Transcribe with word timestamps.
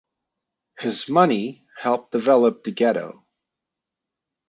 His 0.79 1.07
money 1.09 1.63
helped 1.77 2.11
develop 2.11 2.63
the 2.63 2.71
ghetto. 2.71 3.23